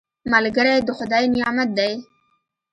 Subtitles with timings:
[0.31, 1.93] ملګری د خدای نعمت دی